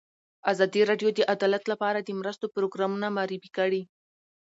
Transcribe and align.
ازادي 0.51 0.81
راډیو 0.89 1.09
د 1.13 1.19
عدالت 1.33 1.63
لپاره 1.71 1.99
د 2.01 2.09
مرستو 2.19 2.45
پروګرامونه 2.55 3.07
معرفي 3.17 3.49
کړي. 3.57 3.81